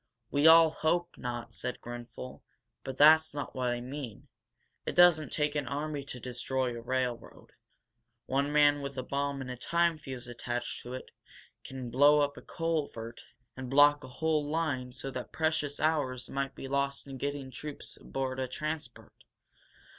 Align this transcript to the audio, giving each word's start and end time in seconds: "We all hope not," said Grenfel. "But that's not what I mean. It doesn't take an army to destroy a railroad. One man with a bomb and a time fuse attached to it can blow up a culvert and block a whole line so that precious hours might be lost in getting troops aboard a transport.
"We 0.31 0.47
all 0.47 0.71
hope 0.71 1.15
not," 1.15 1.53
said 1.53 1.79
Grenfel. 1.79 2.41
"But 2.83 2.97
that's 2.97 3.35
not 3.35 3.53
what 3.55 3.69
I 3.69 3.81
mean. 3.81 4.29
It 4.83 4.95
doesn't 4.95 5.29
take 5.31 5.53
an 5.53 5.67
army 5.67 6.03
to 6.05 6.19
destroy 6.19 6.75
a 6.75 6.81
railroad. 6.81 7.51
One 8.25 8.51
man 8.51 8.81
with 8.81 8.97
a 8.97 9.03
bomb 9.03 9.41
and 9.41 9.51
a 9.51 9.55
time 9.55 9.99
fuse 9.99 10.27
attached 10.27 10.81
to 10.81 10.95
it 10.95 11.11
can 11.63 11.91
blow 11.91 12.21
up 12.21 12.35
a 12.35 12.41
culvert 12.41 13.21
and 13.55 13.69
block 13.69 14.03
a 14.03 14.07
whole 14.07 14.49
line 14.49 14.91
so 14.91 15.11
that 15.11 15.31
precious 15.31 15.79
hours 15.79 16.27
might 16.31 16.55
be 16.55 16.67
lost 16.67 17.05
in 17.05 17.19
getting 17.19 17.51
troops 17.51 17.95
aboard 17.95 18.39
a 18.39 18.47
transport. 18.47 19.13